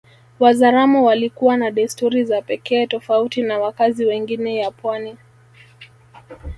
[0.39, 5.17] Wazaramo walikuwa na desturi za pekee tofauti na wakazi wengine ya pwani